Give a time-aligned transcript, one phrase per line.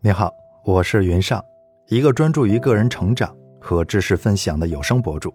[0.00, 1.44] 你好，我是云上，
[1.88, 5.34] 一个专注于个人成长和知识分享的有声博主。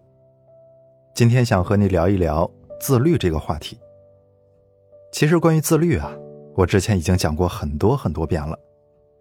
[1.13, 3.77] 今天想和你聊一聊自律这个话题。
[5.11, 6.09] 其实关于自律啊，
[6.55, 8.57] 我之前已经讲过很多很多遍了，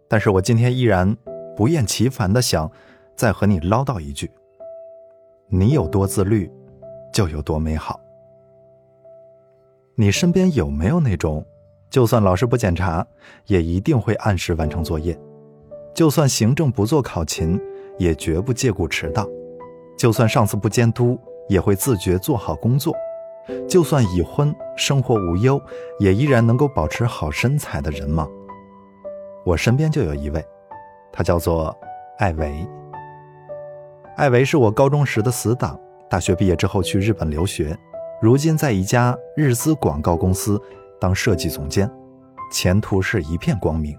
[0.09, 1.13] 但是我今天依然
[1.57, 2.71] 不厌其烦的想
[3.17, 4.31] 再和你唠叨一句：
[5.49, 6.49] 你有多自律，
[7.13, 7.99] 就有多美好。
[9.97, 11.45] 你身边有没有那种，
[11.91, 13.05] 就算老师不检查，
[13.47, 15.19] 也一定会按时完成作业？
[15.95, 17.61] 就算行政不做考勤，
[17.99, 19.25] 也绝不借故迟到；
[19.97, 21.19] 就算上司不监督，
[21.51, 22.95] 也会自觉做好工作；
[23.69, 25.61] 就算已婚，生活无忧，
[25.99, 28.27] 也依然能够保持好身材的人吗？
[29.45, 30.43] 我身边就有一位，
[31.13, 31.77] 他叫做
[32.19, 32.67] 艾维。
[34.17, 37.77] 艾维是我高中时的死党，大学毕业之后去日本留学，
[38.23, 40.59] 如今在一家日资广告公司
[40.99, 41.91] 当设计总监，
[42.51, 43.95] 前途是一片光明。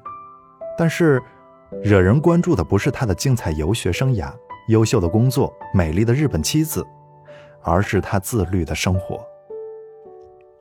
[0.76, 1.22] 但是。
[1.82, 4.32] 惹人关注的不是他的精彩游学生涯、
[4.68, 6.86] 优秀的工作、美丽的日本妻子，
[7.62, 9.20] 而是他自律的生活。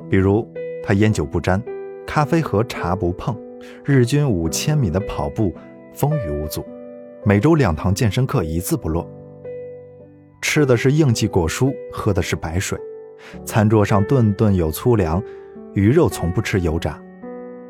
[0.09, 0.49] 比如，
[0.85, 1.63] 他烟酒不沾，
[2.07, 3.37] 咖啡和茶不碰，
[3.85, 5.55] 日均五千米的跑步，
[5.93, 6.65] 风雨无阻，
[7.25, 9.09] 每周两堂健身课一字不落。
[10.41, 12.77] 吃的是应季果蔬，喝的是白水，
[13.45, 15.23] 餐桌上顿顿有粗粮，
[15.75, 17.01] 鱼肉从不吃油炸，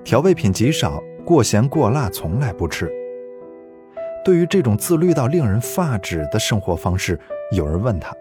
[0.03, 2.91] 调味品极少，过咸过辣从来不吃。
[4.25, 7.19] 对于这种自律到令人发指的生活方式，
[7.51, 8.15] 有人问他：“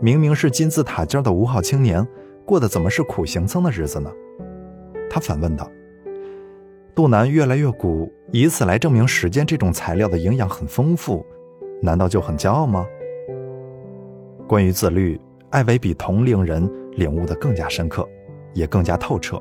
[0.00, 2.06] 明明是金字塔尖的五好青年，
[2.46, 4.10] 过的怎么是苦行僧的日子呢？”
[5.10, 5.70] 他反问道
[6.96, 11.24] ：“肚腩越来越鼓，以此来证明时间这种材料的营养很丰富，
[11.82, 12.86] 难道就很骄傲吗？”
[14.48, 18.08] 关于自律，艾维比同龄人领悟的更加深刻，
[18.54, 19.40] 也更加透彻。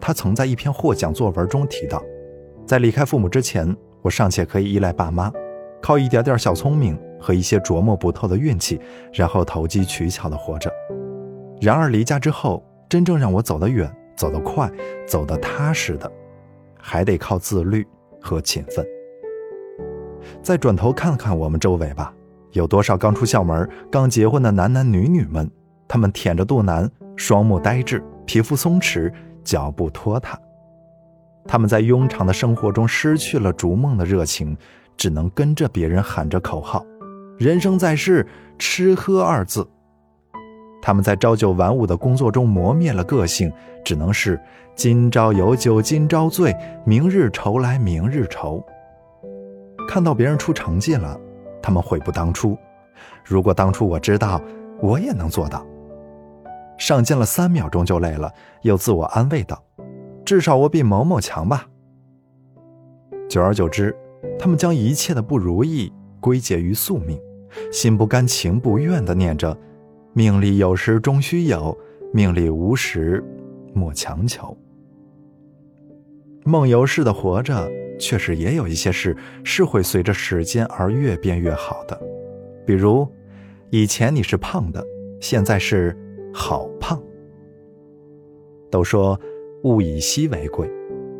[0.00, 2.02] 他曾在一篇获奖作文中提到，
[2.64, 3.76] 在离开父母之前。
[4.04, 5.32] 我尚且可以依赖爸妈，
[5.80, 8.78] 靠一点点小聪明和一些琢磨不透的运气，
[9.14, 10.70] 然后投机取巧的活着。
[11.58, 14.70] 然而离家之后，真正让我走得远、走得快、
[15.06, 16.12] 走得踏实的，
[16.78, 17.86] 还得靠自律
[18.20, 18.84] 和勤奋。
[20.42, 22.12] 再转头看看我们周围吧，
[22.52, 25.50] 有多少刚出校门、刚结婚的男男女女们，
[25.88, 29.10] 他们舔着肚腩，双目呆滞，皮肤松弛，
[29.42, 30.38] 脚步拖沓。
[31.46, 34.56] 他们在庸常的生活中失去了逐梦的热情，
[34.96, 36.84] 只能跟着别人喊着口号
[37.38, 38.26] ：“人生在世，
[38.58, 39.66] 吃喝二字。”
[40.80, 43.52] 他们在朝九晚五的工作中磨灭了个性，
[43.84, 44.40] 只能是
[44.74, 46.54] “今朝有酒今朝醉，
[46.84, 48.64] 明日愁来明日愁。”
[49.88, 51.18] 看到别人出成绩了，
[51.62, 52.56] 他们悔不当初。
[53.24, 54.40] 如果当初我知道，
[54.80, 55.64] 我也能做到。
[56.76, 59.62] 上进了三秒钟就累了，又自我安慰道。
[60.24, 61.68] 至少我比某某强吧。
[63.28, 63.94] 久而久之，
[64.38, 67.18] 他们将一切的不如意归结于宿命，
[67.72, 69.56] 心不甘情不愿地念着
[70.14, 71.76] ：“命里有时终须有，
[72.12, 73.22] 命里无时
[73.74, 74.56] 莫强求。”
[76.44, 82.00] 梦游式的活着，确实也有一些事是会随着时间而越变越好的，
[82.66, 83.06] 比如，
[83.70, 84.84] 以前你是胖的，
[85.20, 85.96] 现在是
[86.32, 87.02] 好胖。
[88.70, 89.18] 都说。
[89.64, 90.70] 物以稀为贵，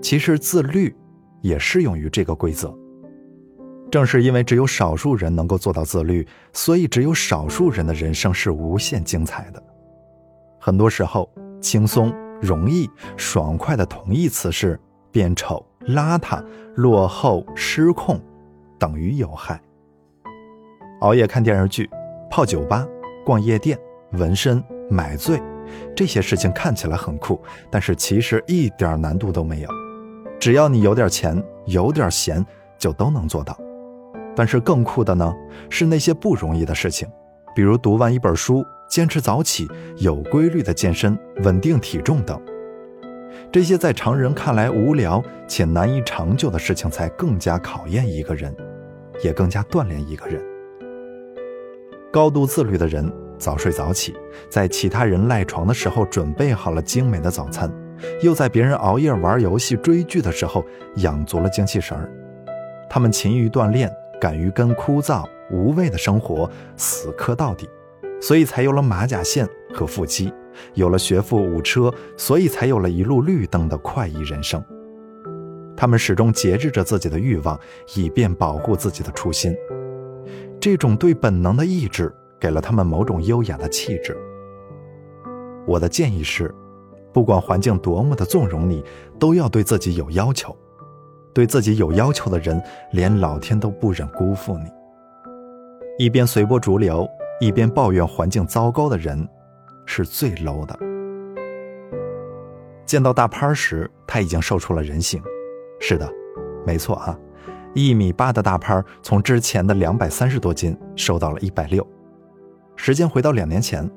[0.00, 0.94] 其实自律
[1.40, 2.74] 也适用于这个规则。
[3.90, 9.62] 正是因为只有少数人能够做到自律，所以只有少数人的人生是无限精彩的。
[10.60, 14.78] 很多时候，轻松、容易、爽快的同义词是
[15.10, 16.44] 变丑、邋遢、
[16.74, 18.20] 落后、失控，
[18.78, 19.60] 等于有害。
[21.00, 21.88] 熬夜看电视剧、
[22.30, 22.86] 泡酒吧、
[23.24, 23.78] 逛夜店、
[24.12, 25.40] 纹身、买醉。
[25.94, 27.40] 这些事情看起来很酷，
[27.70, 29.68] 但是其实一点难度都没有。
[30.40, 32.44] 只要你有点钱，有点闲，
[32.78, 33.56] 就都能做到。
[34.36, 35.32] 但是更酷的呢，
[35.70, 37.08] 是那些不容易的事情，
[37.54, 39.68] 比如读完一本书、坚持早起、
[39.98, 42.40] 有规律的健身、稳定体重等。
[43.52, 48.54] 这些在常人看来无聊且难以长久的事情，才更加考验一个人，
[49.22, 50.42] 也更加锻炼一个人。
[52.12, 53.10] 高度自律的人。
[53.44, 54.16] 早睡早起，
[54.48, 57.70] 在其他人赖床的时候准备好了精美的早餐，
[58.22, 60.64] 又在别人熬夜玩游戏追剧的时候
[60.96, 62.10] 养足了精气神儿。
[62.88, 67.68] 他们勤于锻炼，敢于跟枯燥无味的生活死磕到底，
[68.18, 70.32] 所以才有了马甲线和腹肌，
[70.72, 74.64] 有了学富五车，所以才有了一路绿灯的快意人生。
[75.76, 77.60] 他们始终节制着自己的欲望，
[77.94, 79.54] 以便保护自己的初心。
[80.58, 82.10] 这种对本能的意志。
[82.40, 84.16] 给了他们某种优雅的气质。
[85.66, 86.54] 我的建议是，
[87.12, 88.84] 不管环境多么的纵容你，
[89.18, 90.54] 都要对自己有要求。
[91.32, 94.70] 对自己有要求的人，连老天都不忍辜负你。
[95.98, 97.08] 一边随波逐流，
[97.40, 99.28] 一边抱怨环境糟糕的人，
[99.84, 100.78] 是最 low 的。
[102.86, 105.20] 见到大潘时，他已经瘦出了人形。
[105.80, 106.08] 是的，
[106.64, 107.18] 没错啊，
[107.74, 111.84] 一米八的大潘从之前的两百三十多斤瘦到了一百六。
[112.76, 113.88] 时间回到两年前，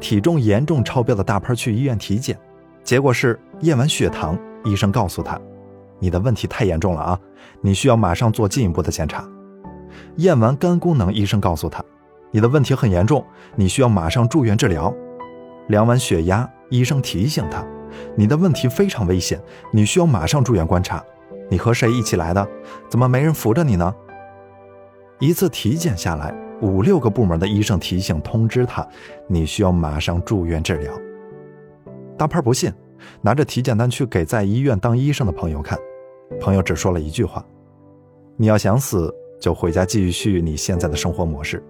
[0.00, 2.38] 体重严重超标的大潘去医院体检，
[2.82, 5.40] 结果是验完血糖，医生告诉他
[5.98, 7.20] ：“你的问题太严重了啊，
[7.60, 9.28] 你需要马上做进一步的检查。”
[10.16, 11.82] 验完肝功能，医生告诉他
[12.32, 13.24] ：“你的问题很严重，
[13.56, 14.94] 你需要马上住院治疗。”
[15.68, 17.64] 量完血压，医生提醒他
[18.16, 19.40] ：“你的问题非常危险，
[19.72, 21.02] 你需要马上住院观察。”
[21.50, 22.46] 你和谁一起来的？
[22.88, 23.94] 怎么没人扶着你呢？
[25.20, 28.86] 一次体检下来，五六个部门的医生提醒通知他
[29.26, 30.92] ：“你需要马上住院治疗。”
[32.16, 32.72] 大潘不信，
[33.20, 35.78] 拿着体检单去给在医院当医生的朋友看，
[36.40, 37.44] 朋友只说了一句话
[38.36, 41.62] ：“你要想死。”就回家继续你现在的生活模式，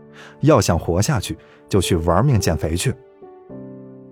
[0.42, 1.36] 要想活下去，
[1.68, 2.94] 就去玩命减肥去。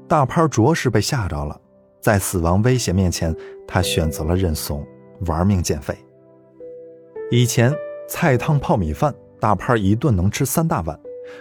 [0.08, 1.60] 大潘着实被吓着了，
[2.00, 3.32] 在死亡威胁面前，
[3.68, 4.84] 他选择了认怂，
[5.26, 5.94] 玩命减肥。
[7.30, 7.72] 以前
[8.08, 10.96] 菜汤泡米饭，大胖一顿能吃三大碗，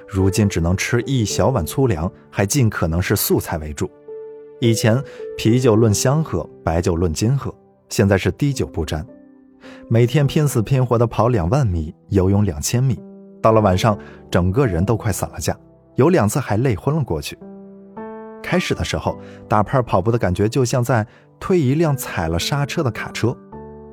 [0.07, 3.87] 如今只能吃一小碗粗粮，还尽可能是素菜为主。
[4.59, 4.99] 以前
[5.37, 7.53] 啤酒论香喝，白酒论斤喝，
[7.89, 9.05] 现在是滴酒不沾。
[9.87, 12.99] 每天拼死拼活地跑两万米，游泳两千米，
[13.39, 13.95] 到了晚上，
[14.31, 15.55] 整个人都快散了架，
[15.93, 17.37] 有两次还累昏了过去。
[18.41, 19.15] 开始的时候，
[19.47, 21.05] 大胖跑步的感觉就像在
[21.39, 23.37] 推一辆踩了刹车的卡车，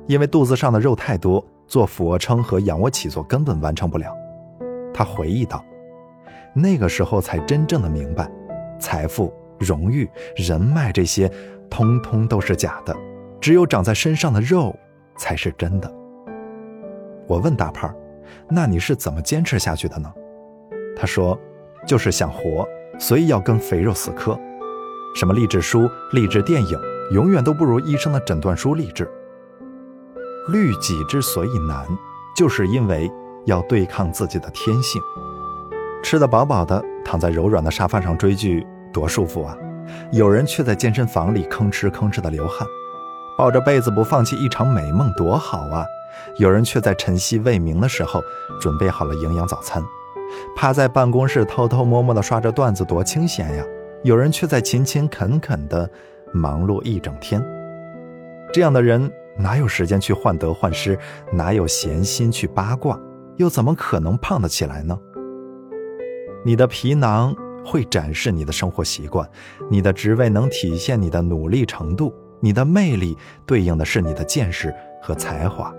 [0.07, 4.13] 因为肚子上的肉太多，做俯卧撑和仰卧起坐根本完成不了。
[4.93, 5.63] 他回忆道
[6.53, 8.29] ：“那个时候才真正的明白，
[8.79, 11.31] 财富、荣誉、人脉这些，
[11.69, 12.93] 通通都是假的，
[13.39, 14.75] 只有长在身上的肉。”
[15.15, 15.93] 才是真的。
[17.27, 17.93] 我问大胖
[18.47, 20.09] ：“那你是怎么坚持下去的呢？”
[20.95, 21.37] 他说
[21.85, 22.65] ：“就是想活，
[22.97, 24.39] 所以要跟肥肉死磕。
[25.13, 26.79] 什么励志书、励志电影，
[27.11, 29.11] 永远都不如医生的诊断书励志。
[30.51, 31.85] 律己之所以难，
[32.35, 33.11] 就是因为
[33.45, 35.01] 要对抗自己的天性。
[36.03, 39.55] 吃得饱饱的，躺在柔软的沙发上追剧，多舒服啊！
[40.11, 42.67] 有人却在健身房里吭哧吭哧的流汗。”
[43.37, 45.85] 抱着被子不放弃一场美梦多好啊！
[46.37, 48.21] 有人却在晨曦未明的时候
[48.59, 49.81] 准备好了营养早餐，
[50.55, 53.63] 趴在办公室偷偷摸摸的刷着段子多清闲呀！
[54.03, 55.89] 有人却在勤勤恳恳的
[56.33, 57.41] 忙碌一整天。
[58.51, 60.99] 这样的人哪有时间去患得患失，
[61.31, 62.99] 哪有闲心去八卦，
[63.37, 64.99] 又怎么可能胖得起来呢？
[66.45, 67.33] 你的皮囊
[67.65, 69.27] 会展示你的生活习惯，
[69.69, 72.13] 你的职位能体现你的努力程度。
[72.41, 75.73] 你的魅力对应的是你的见识和才华。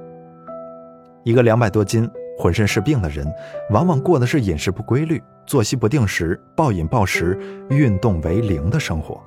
[1.24, 2.06] 一个两百多斤、
[2.38, 3.26] 浑身是病的人，
[3.70, 7.38] 往往过的是饮食不规律、作息不定时、暴饮暴食、
[7.70, 9.18] 运动为零的生活。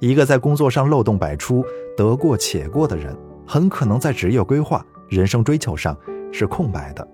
[0.00, 1.62] 一个在工作上漏洞百出、
[1.98, 3.14] 得过且过的人，
[3.46, 5.96] 很可能在职业规划、人生追求上
[6.32, 7.06] 是空白的。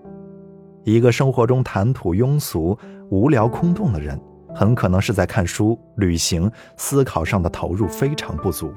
[0.85, 2.77] 一个生活中谈吐庸俗、
[3.11, 4.19] 无聊空洞的人，
[4.55, 8.73] 很可能是在看书、旅行、思考上的投入非常不足。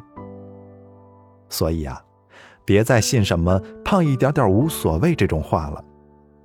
[1.48, 2.02] 所以啊，
[2.66, 5.84] 别再信什么胖一点点无所谓这种话了。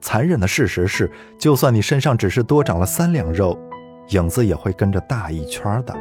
[0.00, 3.58] 残忍的事实是，就算你身上只是多长了三两肉，
[4.10, 5.96] 影子也会跟着大一圈的。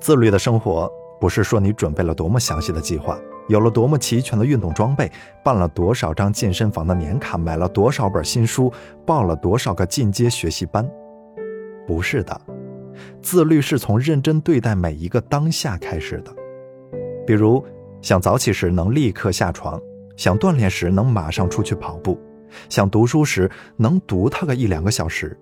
[0.00, 0.90] 自律的生活
[1.20, 5.10] 不是说你准备了多么详细的计划，有了多么齐全的运动装备，
[5.44, 8.72] 办了多少张健身房的年卡，买了多少本新书，
[9.04, 10.88] 报了多少个进阶学习班。
[11.86, 12.40] 不是的，
[13.22, 16.32] 自律是从认真对待每一个当下开始的。
[17.26, 17.64] 比如，
[18.00, 19.80] 想早起时能立刻下床，
[20.16, 22.18] 想锻炼时能马上出去跑步，
[22.68, 25.36] 想读书时能读它个一两个小时，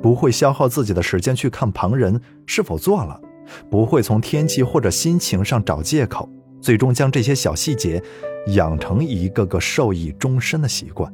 [0.00, 3.20] 不会消耗自己的时间去看旁人是否做了，
[3.70, 6.28] 不会从天气或者心情上找借口，
[6.60, 8.02] 最终将这些小细节
[8.48, 11.12] 养成一个个受益终身的习惯。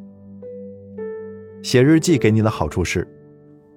[1.62, 3.06] 写日记给你的好处是，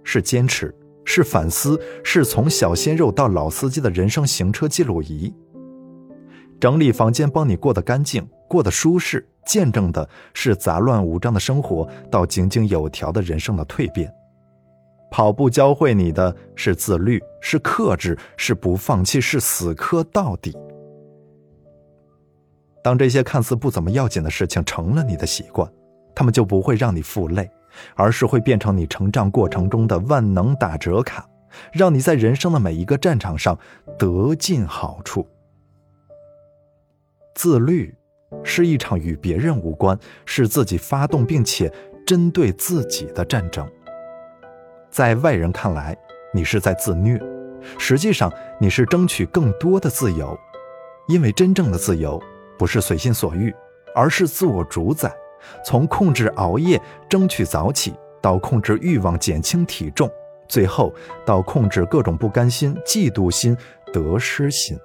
[0.03, 5.33] 是坚持，是反思，是从小鲜肉到老司机的人生行车记录仪。
[6.59, 14.12] 整理房间，帮你过得干净，过得舒适，见证的是杂乱无章的生活到井井有条的人生的蜕变。
[15.15, 20.53] 跑步教会你的是自律，是克制，是不放弃，是死磕到底。
[22.84, 25.72] 当这些看似不怎么要紧的事情成了你的习惯，
[26.13, 27.50] 他们就不会让你负累，
[27.95, 31.25] 而是会变成你成长过程中的万能打折卡，
[31.72, 33.57] 让你在人生的每一个战场上
[33.98, 35.25] 得尽好处。
[37.36, 37.95] 自律
[38.43, 41.72] 是一场与别人无关、是自己发动并且
[42.05, 43.65] 针对自己的战争。
[44.95, 45.93] 在外人看来，
[46.33, 47.21] 你是在自虐，
[47.77, 50.39] 实际上你是争取更多的自由，
[51.09, 52.17] 因为真正的自由
[52.57, 53.53] 不是随心所欲，
[53.93, 55.13] 而是自我主宰。
[55.65, 60.09] 从控制熬夜、争取早起，到控制欲望、减轻体重，
[60.47, 60.93] 最后
[61.25, 63.57] 到控制各种不甘心、嫉妒心、
[63.91, 64.79] 得失心。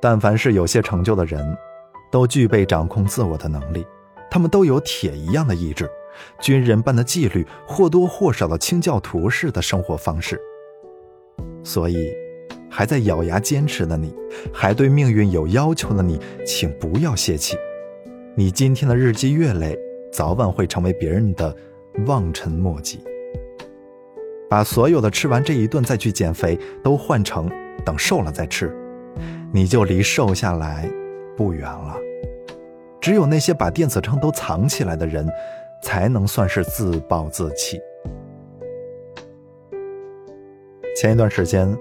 [0.00, 1.56] 但凡是有些成就的人，
[2.10, 3.86] 都具备掌控自我的能力。
[4.28, 5.88] 他们都有铁一样的意志，
[6.40, 10.40] 军人般的纪律，或多或少的清教徒式的生活方式。
[11.64, 12.12] 所以，
[12.68, 14.14] 还在咬牙坚持的你，
[14.52, 17.56] 还对命运有要求的你，请不要泄气。
[18.34, 19.78] 你今天的日积月累，
[20.12, 21.54] 早晚会成为别人的
[22.06, 23.00] 望尘莫及。
[24.48, 27.50] 把所有的吃完这一顿再去减肥，都换成
[27.84, 28.74] 等瘦了再吃，
[29.52, 30.86] 你就离瘦下来
[31.36, 31.96] 不远了。
[33.00, 35.28] 只有那些把电子秤都藏起来的人，
[35.82, 37.80] 才能算是自暴自弃。
[40.96, 41.76] 前一段时间，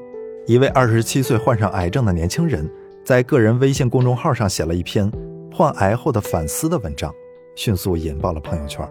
[0.46, 2.70] 一位二十七岁患上癌症的年轻人，
[3.06, 5.12] 在个人微信公众号上写了一篇。
[5.54, 7.14] 患癌后的反思的文章，
[7.56, 8.88] 迅速引爆了朋友圈。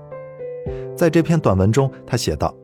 [0.94, 2.54] 在这篇短文中，他写道：“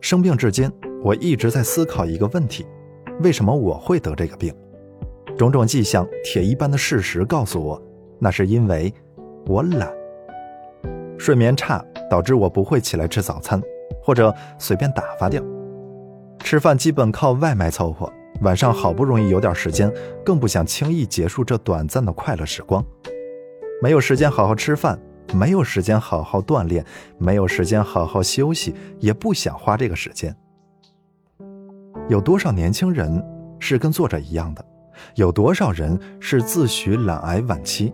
[0.00, 0.72] 生病至今，
[1.02, 2.66] 我一直在思考一个问题：
[3.20, 4.52] 为什么我会得这个病？
[5.36, 7.80] 种种迹象、铁一般的事实告诉我，
[8.18, 8.92] 那是因为
[9.46, 9.92] 我懒。
[11.18, 13.60] 睡眠差导致我不会起来吃早餐，
[14.02, 15.42] 或者随便打发掉。
[16.40, 18.12] 吃饭基本靠外卖凑合。
[18.40, 19.90] 晚上好不容易有点时间，
[20.24, 22.84] 更不想轻易结束这短暂的快乐时光。”
[23.80, 24.98] 没有时间好好吃饭，
[25.32, 26.84] 没有时间好好锻炼，
[27.16, 30.34] 没有时间好好休息，也不想花这个时间。
[32.08, 33.24] 有多少年轻人
[33.60, 34.64] 是跟作者一样的？
[35.14, 37.92] 有多少人是自诩懒癌晚期，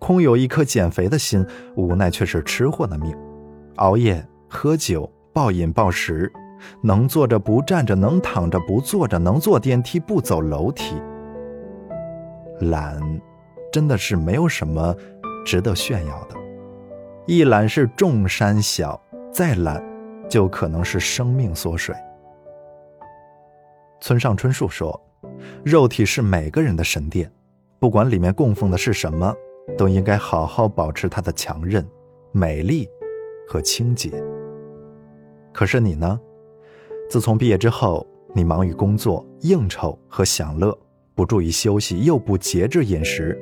[0.00, 3.16] 空有一颗减肥的心，无奈却是吃货的命。
[3.76, 6.32] 熬夜、喝酒、暴饮暴食，
[6.82, 10.96] 能坐着不站着，能躺着不坐着，能坐电梯不走楼梯，
[12.62, 13.00] 懒。
[13.72, 14.92] 真的是没有什么
[15.46, 16.34] 值得炫耀的。
[17.24, 19.00] 一懒是众山小，
[19.32, 19.80] 再懒
[20.28, 21.94] 就可能是生命缩水。
[24.00, 25.00] 村上春树说
[25.62, 27.30] ：“肉体是每个人的神殿，
[27.78, 29.32] 不管里面供奉的是什么，
[29.76, 31.86] 都应该好好保持它的强韧、
[32.32, 32.88] 美丽
[33.48, 34.10] 和清洁。”
[35.52, 36.18] 可是你呢？
[37.08, 40.76] 自从毕业之后，你忙于工作、应酬和享乐，
[41.14, 43.36] 不注意休息，又不节制饮食。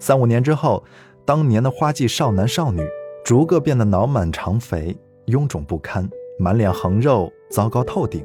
[0.00, 0.82] 三五年之后，
[1.24, 2.84] 当年的花季少男少女
[3.24, 4.96] 逐个变得脑满肠肥、
[5.26, 6.10] 臃肿不堪、
[6.40, 8.20] 满脸横肉、糟糕透顶；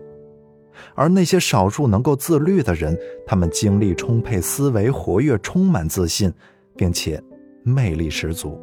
[0.95, 2.97] 而那些少数能够自律的人，
[3.27, 6.33] 他们精力充沛、思维活跃、充满自信，
[6.75, 7.21] 并且
[7.63, 8.59] 魅力十足。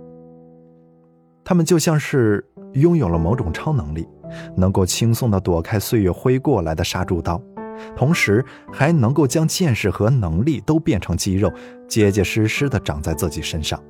[1.44, 4.06] 他们就像是拥有了某种超能力，
[4.56, 7.40] 能够轻松地躲开岁月挥过来的杀猪刀。
[7.96, 11.50] 同时还能够将见识和能力都变成肌肉，
[11.88, 13.82] 结结实实的长在自己身上。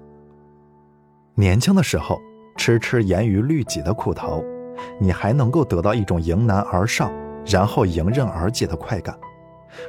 [1.35, 2.17] 年轻的时候
[2.57, 4.45] 吃吃严于律己的苦头，
[5.01, 7.13] 你还能够得到一种迎难而上，
[7.45, 9.19] 然后迎刃而解的快感。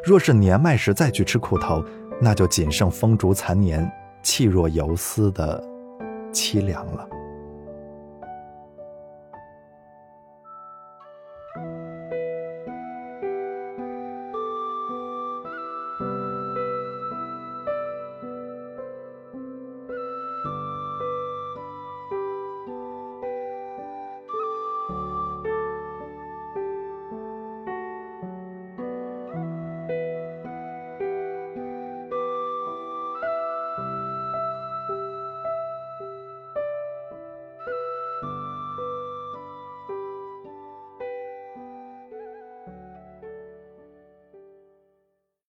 [0.03, 1.83] 若是年迈时再去吃苦头，
[2.19, 3.87] 那就仅剩风烛残年、
[4.21, 5.63] 气若游丝的
[6.31, 7.20] 凄凉了。